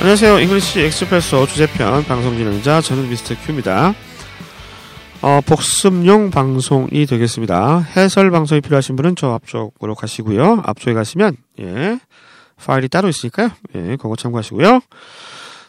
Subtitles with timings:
[0.00, 0.38] 안녕하세요.
[0.38, 3.34] English Expresso 주제편 방송 진행자 저는 Mr.
[3.44, 3.94] Q입니다.
[5.22, 7.80] 어, 복습용 방송이 되겠습니다.
[7.96, 10.62] 해설 방송이 필요하신 분은 저 앞쪽으로 가시고요.
[10.64, 11.98] 앞쪽에 가시면 예,
[12.64, 13.50] 파일이 따로 있으니까요.
[13.74, 14.80] 예, 그거 참고하시고요.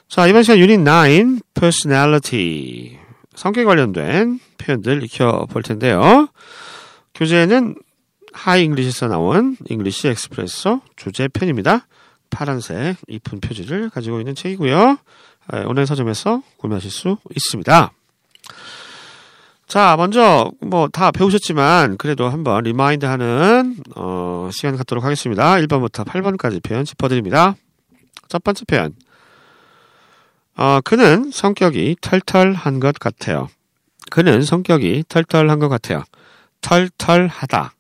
[0.08, 3.00] 자, 이번 시간 유닛 9 personality
[3.34, 6.30] 성격 관련된 표현들 익혀 볼 텐데요.
[7.16, 7.76] 교재는
[8.32, 11.88] Hi English에서 나온 English Expresso 주제편입니다.
[12.30, 14.98] 파란색 이쁜 표지를 가지고 있는 책이고요.
[15.66, 17.92] 오늘 서점에서 구매하실 수 있습니다.
[19.68, 25.56] 자, 먼저 뭐 다 배우셨지만 그래도 한번 remind하는 어, 시간 갖도록 하겠습니다.
[25.58, 27.56] 1번부터 8번까지 표현 짚어드립니다.
[28.28, 28.94] 첫 번째 표현.
[30.58, 33.48] 어, 그는 성격이 털털한 것 같아요.
[34.10, 36.04] 그는 성격이 털털한 것 같아요.
[36.62, 37.74] 털털하다.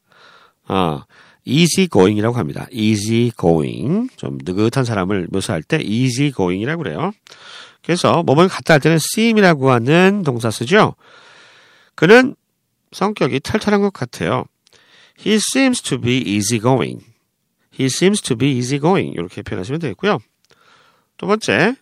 [0.69, 1.01] 어,
[1.49, 2.67] easy going이라고 합니다.
[2.71, 4.09] easy going.
[4.15, 7.11] 좀 느긋한 사람을 묘사할 때 easy going이라고 그래요.
[7.83, 10.95] 그래서 뭐뭐 갖다 할 때는 seem이라고 하는 동사 쓰죠.
[11.95, 12.35] 그는
[12.91, 14.45] 성격이 털털한 것 같아요.
[15.25, 17.03] He seems to be easy going.
[17.77, 19.13] He seems to be easy going.
[19.13, 20.19] 이렇게 표현하시면 되겠고요.
[21.17, 21.75] 두 번째,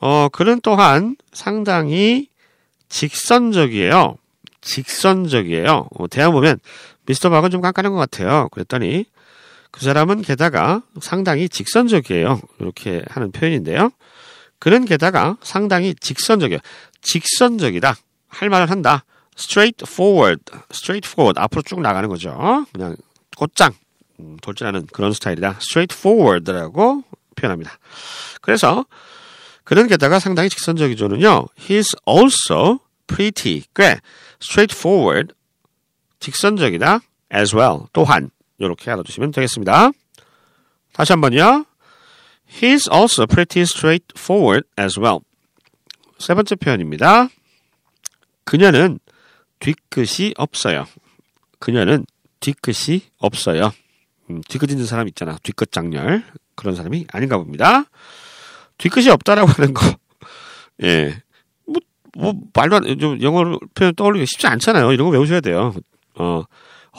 [0.00, 2.28] 어, 그는 또한 상당히
[2.88, 4.16] 직선적이에요.
[4.60, 5.88] 직선적이에요.
[5.90, 6.58] 어, 대화 보면
[7.08, 8.48] 미스터 박은 좀 깐깐한 것 같아요.
[8.50, 9.06] 그랬더니
[9.70, 12.40] 그 사람은 게다가 상당히 직선적이에요.
[12.60, 13.90] 이렇게 하는 표현인데요.
[14.58, 16.60] 그는 게다가 상당히 직선적이에요.
[17.00, 17.96] 직선적이다.
[18.28, 19.04] 할 말을 한다.
[19.38, 22.66] straightforward, straightforward 앞으로 쭉 나가는 거죠.
[22.72, 22.96] 그냥
[23.36, 23.72] 곧장
[24.20, 25.58] 음, 돌진하는 그런 스타일이다.
[25.60, 27.04] straightforward라고
[27.36, 27.78] 표현합니다.
[28.42, 28.84] 그래서
[29.64, 31.46] 그는 게다가 상당히 직선적이죠는요.
[31.56, 34.00] He's also pretty 꽤
[34.42, 35.34] straightforward
[36.20, 37.00] 직선적이다
[37.34, 39.90] as well 또한 이렇게 알아두시면 되겠습니다.
[40.92, 41.64] 다시 한번요.
[42.60, 45.20] He's also pretty straightforward as well.
[46.18, 47.28] 세 번째 표현입니다.
[48.44, 48.98] 그녀는
[49.60, 50.86] 뒤끝이 없어요.
[51.58, 52.06] 그녀는
[52.40, 53.72] 뒤끝이 없어요.
[54.30, 55.38] 음, 뒤끝 있는 사람 있잖아.
[55.42, 56.24] 뒤끝 장렬.
[56.54, 57.84] 그런 사람이 아닌가 봅니다.
[58.78, 59.86] 뒤끝이 없다라고 하는 거.
[60.82, 61.20] 예.
[61.66, 61.76] 뭐,
[62.16, 64.92] 뭐, 말도 안, 좀 영어로 표현 떠올리기 쉽지 않잖아요.
[64.92, 65.74] 이런 거 외우셔야 돼요.
[66.18, 66.44] 어,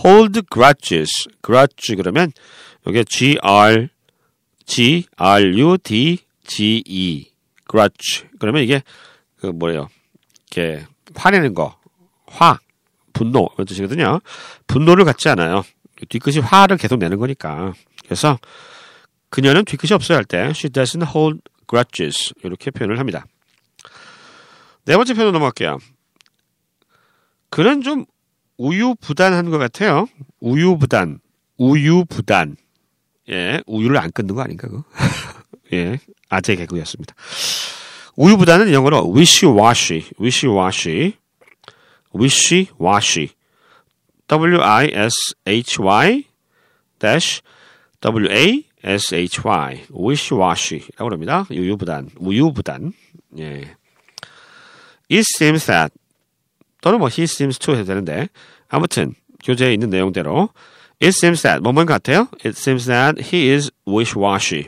[0.04, 1.30] hold grudges.
[1.46, 2.32] grudge 그러면,
[2.88, 3.90] 여기 G-R,
[4.66, 6.22] G-R-U-D-G-E.
[7.70, 8.28] grudge.
[8.40, 8.82] 그러면 이게,
[9.38, 9.90] 그, 뭐래요.
[10.52, 10.86] 이렇게,
[11.16, 11.78] 화내는 거.
[12.28, 12.60] 화.
[13.14, 13.50] 분노.
[13.56, 14.22] 이런 뜻이거든요.
[14.68, 15.64] 분노를 갖지 않아요.
[16.08, 17.74] 뒤끝이 화를 계속 내는 거니까.
[18.06, 18.40] 그래서,
[19.30, 22.34] 그녀는 뒤끝이 없어야 할 때, she doesn't hold grudges.
[22.44, 23.26] 이렇게 표현을 합니다.
[24.86, 25.78] 네 번째 표현으로 넘어갈게요.
[27.50, 28.06] 그는 좀
[28.60, 30.08] 우유부단한 것 같아요.
[30.42, 31.20] 우유부단.
[31.58, 32.58] 우유부단.
[33.30, 34.84] 예, 우유를 안 끊는 거 아닌가, 그
[35.74, 36.00] 예,
[36.30, 37.16] 아재 개그였습니다.
[38.16, 41.14] 우유부단은 영어로 wishy-washy, wishy-washy,
[42.14, 43.30] wishy-washy,
[44.28, 46.24] w-i-s-h-y
[47.00, 47.42] dash
[48.02, 51.46] w-a-s-h-y, wishy-washy라고 합니다.
[51.50, 52.94] 우유부단, 우유부단.
[53.38, 53.76] 예.
[55.12, 55.94] It seems that
[56.82, 58.30] 또는 뭐 he seems to 해도 되는데
[58.68, 59.14] 아무튼
[59.44, 60.50] 교재에 있는 내용대로
[61.02, 62.28] it seems that 뭐뭔 같아요?
[62.46, 64.68] It seems that he is wish-washy.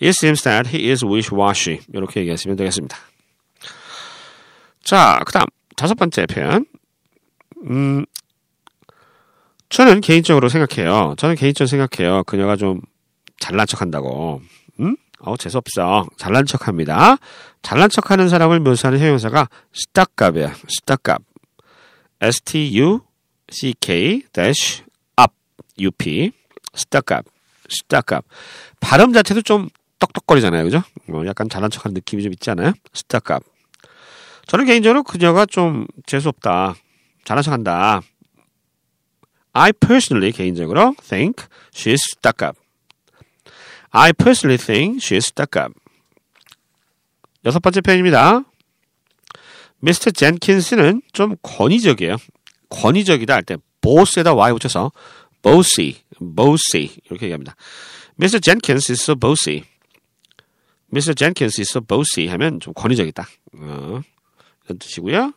[0.00, 1.80] It seems that he is wish-washy.
[1.92, 2.96] 이렇게 얘기하시면 되겠습니다.
[4.82, 5.46] 자, 그 다음
[5.76, 6.66] 다섯 번째 표현.
[7.70, 8.04] 음,
[9.68, 11.14] 저는 개인적으로 생각해요.
[11.16, 12.24] 저는 개인적으로 생각해요.
[12.24, 12.80] 그녀가 좀
[13.38, 14.42] 잘난 척한다고.
[14.80, 14.96] 음?
[15.22, 16.06] 어, 재수없어.
[16.16, 17.16] 잘난 척 합니다.
[17.62, 20.54] 잘난 척 하는 사람을 묘사하는 형용사가 스타깝이야.
[20.68, 21.22] 스타깝.
[22.20, 24.82] S-T-U-C-K dash
[25.20, 25.32] up.
[25.78, 26.32] U-P.
[26.74, 27.24] 스타깝.
[27.68, 28.24] 스타깝.
[28.80, 29.68] 발음 자체도 좀
[30.00, 30.64] 떡떡거리잖아요.
[30.64, 30.82] 그죠?
[31.08, 32.72] 어, 약간 잘난 척 하는 느낌이 좀 있지 않아요?
[32.92, 33.44] 스타깝.
[34.46, 36.74] 저는 개인적으로 그녀가 좀 재수없다.
[37.24, 38.00] 잘난 척 한다.
[39.52, 42.58] I personally 개인적으로 think she's stuck up.
[43.92, 45.72] I personally think she's stuck up.
[47.44, 48.44] 여섯 번째 표현입니다.
[49.80, 52.16] 미스터 젠킨스는 좀 권위적이에요.
[52.70, 54.92] 권위적이다 할 때 boss에다 y 붙여서
[55.42, 57.56] bossy, bossy 이렇게 얘기합니다.
[58.18, 58.40] Mr.
[58.40, 59.64] Jenkins is so bossy.
[60.92, 61.14] Mr.
[61.14, 63.26] Jenkins is so bossy 하면 좀 권위적이다.
[63.54, 64.02] 어,
[64.64, 65.32] 이런 뜻이고요.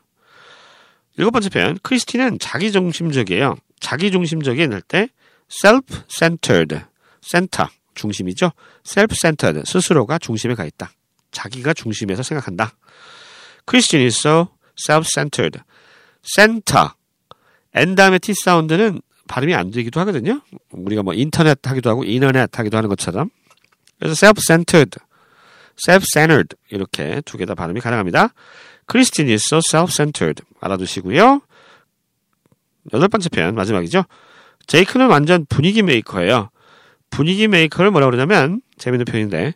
[1.18, 1.80] 일곱 번째 표현.
[1.82, 3.56] 크리스티는 자기중심적이에요.
[3.80, 5.10] 자기중심적인 할 때
[5.50, 6.82] self-centered,
[7.22, 8.52] center 중심이죠.
[8.86, 10.92] self-centered 스스로가 중심에 가 있다.
[11.32, 12.74] 자기가 중심에서 생각한다.
[13.68, 14.48] Christine is so
[14.78, 15.60] self-centered.
[16.24, 16.90] center.
[17.74, 20.42] n 다음에 t 사운드는 발음이 안 되기도 하거든요.
[20.72, 23.30] 우리가 뭐 인터넷 하기도 하고 인터넷 하기도 하는 것처럼.
[24.00, 25.00] 그래서 self-centered.
[25.78, 28.30] self-centered 이렇게 두 개 다 발음이 가능합니다.
[28.86, 31.42] Christine is so self-centered 알아두시고요.
[32.94, 34.04] 여덟 번째 표현 마지막이죠.
[34.68, 36.50] 제이크는 완전 분위기 메이커예요.
[37.16, 39.54] 분위기 메이커를 뭐라고 그러냐면 재밌는 표현인데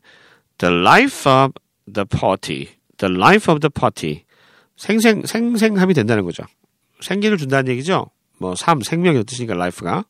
[0.59, 1.51] the life of
[1.93, 4.23] the party, the life of the party
[4.77, 6.43] 생생 생생함이 된다는 거죠.
[7.01, 8.09] 생기를 준다는 얘기죠.
[8.37, 10.05] 뭐 삶, 생명이 뜻이니까 life가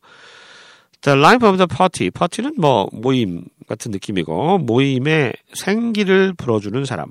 [1.00, 7.10] the life of the party, party는 뭐 모임 같은 느낌이고 모임에 생기를 불어주는 사람,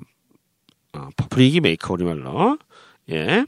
[0.94, 2.58] 어, 분위기 메이커 우리말로
[3.12, 3.46] 예.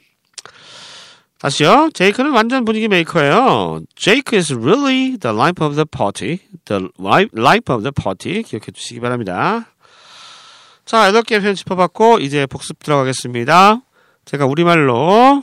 [1.42, 1.90] 다시요.
[1.96, 3.82] 제이크는 완전 분위기 메이커예요.
[3.96, 6.38] Jake is really the life of the party.
[6.66, 6.90] The
[7.36, 8.44] life of the party.
[8.44, 9.66] 기억해 주시기 바랍니다.
[10.86, 13.82] 자, 여덟 개 표현 짚어봤고, 이제 복습 들어가겠습니다.
[14.26, 15.42] 제가 우리말로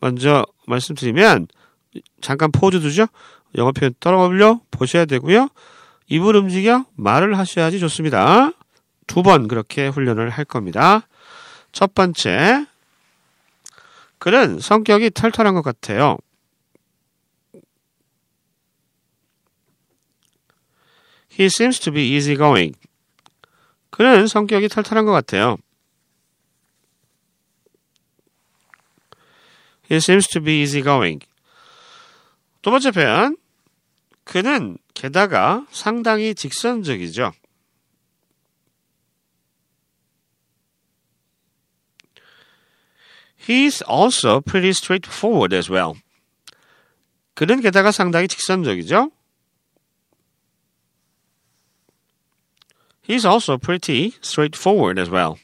[0.00, 1.46] 먼저 말씀드리면,
[2.20, 3.06] 잠깐 포즈 두죠?
[3.56, 5.48] 영어 표현 떨어올려 보셔야 되고요.
[6.08, 8.52] 입을 움직여 말을 하셔야지 좋습니다.
[9.06, 11.06] 두 번 그렇게 훈련을 할 겁니다.
[11.72, 12.66] 첫 번째,
[14.22, 16.16] 그는 성격이 털털한 것 같아요.
[21.32, 22.78] He seems to be easygoing.
[23.90, 25.56] 그는 성격이 털털한 것 같아요.
[29.90, 31.26] He seems to be easygoing.
[32.62, 33.36] 두 번째 표현.
[34.22, 37.32] 그는 게다가 상당히 직선적이죠.
[43.41, 45.95] He's also pretty straightforward as well.
[47.35, 49.11] 그는 게다가 상당히 직선적이죠.
[53.07, 55.35] He's also pretty straightforward as well.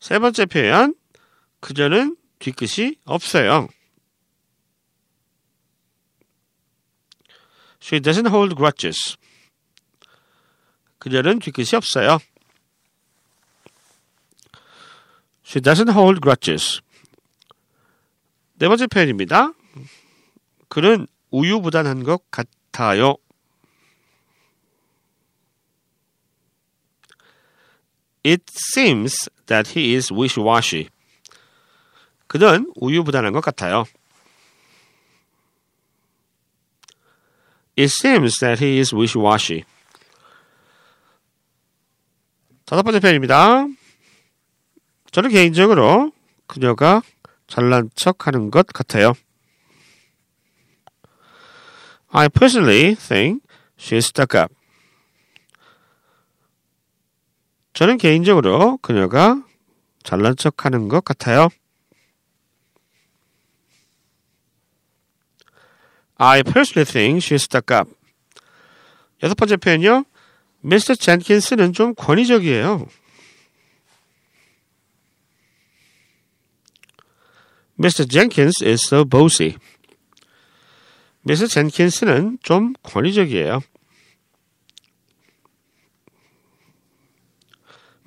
[0.00, 0.94] 세 번째 표현,
[1.60, 3.68] 그녀는 뒤끝이 없어요.
[7.80, 9.16] She doesn't hold grudges.
[10.98, 12.18] 그녀는 뒤끝이 없어요.
[15.45, 16.81] She doesn't hold grudges.
[18.55, 19.53] 네 번째 표현입니다.
[20.69, 23.17] 그는 우유부단한 것 같아요.
[28.25, 28.43] It
[28.73, 30.89] seems that he is wishy-washy.
[32.25, 33.85] 그는 우유부단한 것 같아요.
[37.77, 39.63] It seems that he is wishy-washy.
[42.65, 43.67] 다섯 번째 표현입니다.
[45.15, 46.11] 저는 개인적으로
[46.45, 47.01] 그녀가
[47.47, 49.13] 잘난 척 하는 것 같아요.
[52.09, 53.39] I personally think
[53.79, 54.53] she's stuck up.
[57.71, 59.41] 저는 개인적으로 그녀가
[60.03, 61.47] 잘난 척 하는 것 같아요.
[66.17, 67.89] I personally think she's stuck up.
[69.23, 70.03] 여섯 번째 표현이요.
[70.59, 72.85] 미스터 젠킨스는 좀 권위적이에요.
[77.79, 78.07] Mr.
[78.09, 79.57] Jenkins is so bossy.
[81.21, 83.61] 미스 젠킨스는 좀 권위적이에요.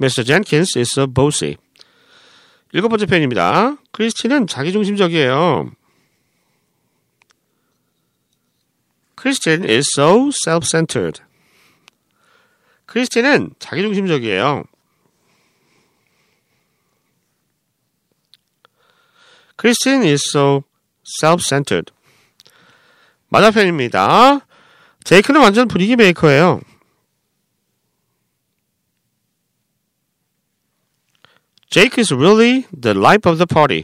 [0.01, 0.25] Mr.
[0.25, 1.57] Jenkins is so bossy.
[2.73, 3.77] 일곱 번째 표현입니다.
[3.93, 5.73] 크리스티는 자기중심적이에요.
[9.21, 11.23] Christian is so self-centered.
[12.87, 14.65] 크리스티는 자기중심적이에요.
[19.58, 20.64] Christian is so
[21.20, 21.92] self-centered.
[23.30, 24.46] 맞아편입니다.
[25.04, 26.62] 제이크는 완전 분위기 메이커예요.
[31.70, 33.84] Jake is really the life of the party.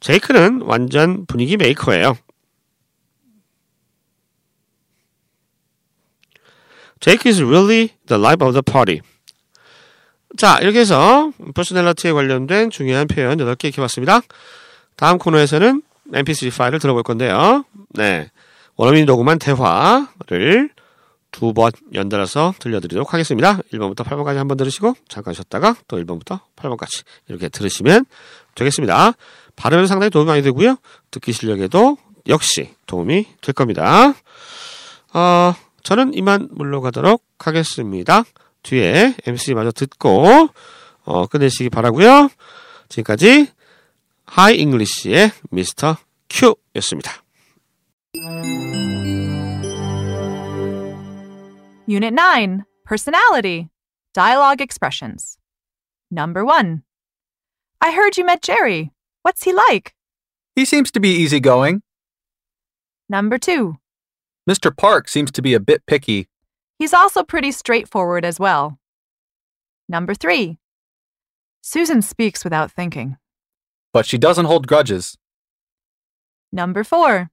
[0.00, 2.16] 제이크는 완전 분위기 메이커예요.
[7.00, 9.00] Jake is really the life of the party.
[10.35, 14.21] 자, 이렇게 해서 personality에 관련된 중요한 표현 8개 익혀봤습니다.
[14.95, 15.81] 다음 코너에서는
[16.11, 17.63] mp3 파일을 들어볼 건데요.
[17.93, 18.29] 네.
[18.75, 20.69] 원어민 녹음한 대화를
[21.31, 23.59] 두 번 연달아서 들려드리도록 하겠습니다.
[23.73, 28.05] 1번부터 8번까지 한 번 들으시고 잠깐 쉬었다가 또 1번부터 8번까지 이렇게 들으시면
[28.55, 29.13] 되겠습니다.
[29.55, 30.77] 발음에도 상당히 도움이 많이 되고요.
[31.11, 34.13] 듣기 실력에도 역시 도움이 될 겁니다.
[35.13, 35.53] 어,
[35.83, 38.23] 저는 이만 물러가도록 하겠습니다.
[38.66, 40.48] 뒤에 MC 마저 듣고
[41.04, 42.28] 어, 끝내시기 바라고요.
[42.88, 43.48] 지금까지
[44.24, 45.96] 하이 잉글리시의 미스터
[46.30, 47.22] 큐였습니다.
[51.86, 53.68] Unit 9 Personality
[54.14, 55.38] Dialogue Expressions.
[56.10, 56.82] Number 1.
[57.80, 58.92] I heard you met Jerry.
[59.22, 59.94] What's he like?
[60.54, 61.82] He seems to be easygoing.
[63.08, 63.76] Number 2.
[64.48, 64.74] Mr.
[64.76, 66.28] Park seems to be a bit picky.
[66.79, 68.77] He's also pretty straightforward as well.
[69.89, 70.57] Number three.
[71.61, 73.17] Susan speaks without thinking.
[73.93, 75.17] But she doesn't hold grudges.
[76.51, 77.31] Number four.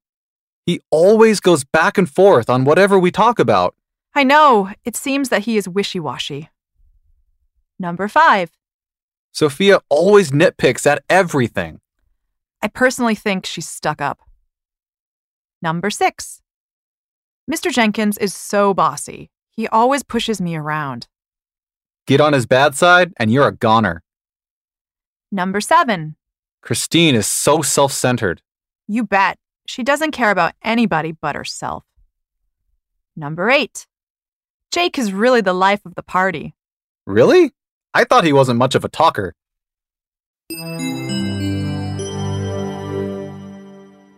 [0.66, 3.74] He always goes back and forth on whatever we talk about.
[4.14, 6.48] I know, it seems that he is wishy washy.
[7.78, 8.50] Number five.
[9.32, 11.80] Sophia always nitpicks at everything.
[12.62, 14.20] I personally think she's stuck up.
[15.60, 16.40] Number six.
[17.50, 17.70] Mr.
[17.70, 19.30] Jenkins is so bossy.
[19.56, 21.06] He always pushes me around.
[22.06, 24.02] Get on his bad side, and you're a goner.
[25.30, 26.16] Number seven.
[26.62, 28.42] Christine is so self centered.
[28.88, 29.38] You bet.
[29.66, 31.84] She doesn't care about anybody but herself.
[33.16, 33.86] Number eight.
[34.70, 36.54] Jake is really the life of the party.
[37.06, 37.52] Really?
[37.94, 39.34] I thought he wasn't much of a talker.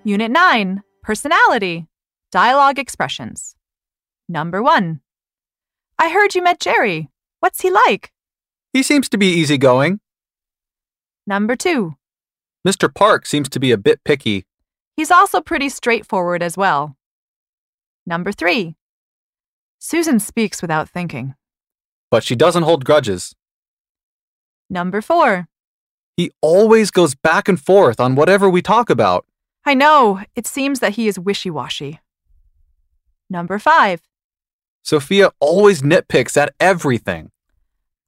[0.04, 1.86] Unit 9 Personality
[2.32, 3.54] Dialogue Expressions.
[4.28, 5.00] Number 1.
[5.98, 7.10] I heard you met Jerry.
[7.40, 8.12] What's he like?
[8.72, 10.00] He seems to be easygoing.
[11.26, 11.94] Number 2.
[12.66, 12.92] Mr.
[12.92, 14.44] Park seems to be a bit picky.
[14.96, 16.96] He's also pretty straightforward as well.
[18.06, 18.76] Number 3.
[19.78, 21.34] Susan speaks without thinking.
[22.10, 23.34] But she doesn't hold grudges.
[24.70, 25.48] Number 4.
[26.16, 29.26] He always goes back and forth on whatever we talk about.
[29.64, 32.00] I know, it seems that he is wishy washy.
[33.28, 34.00] Number 5.
[34.86, 37.32] Sophia always nitpicks at everything.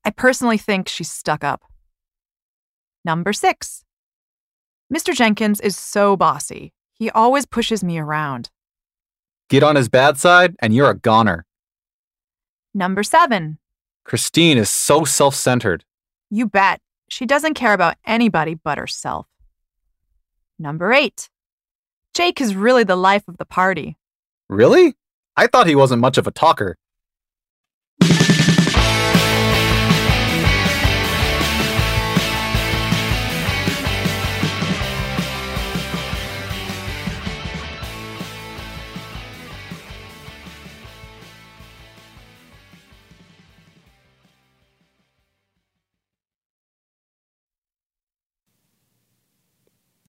[0.04, 1.62] I personally think she's stuck up.
[3.04, 3.84] Number 6.
[4.94, 5.12] Mr.
[5.12, 6.72] Jenkins is so bossy.
[6.94, 8.50] He always pushes me around.
[9.50, 11.46] Get on his bad side, and you're a goner.
[12.72, 13.58] Number 7.
[14.04, 15.84] Christine is so self centered.
[16.30, 16.80] You bet.
[17.08, 19.26] She doesn't care about anybody but herself.
[20.60, 21.28] Number 8.
[22.14, 23.98] Jake is really the life of the party.
[24.48, 24.94] Really?
[25.38, 26.74] I thought he wasn't much of a talker.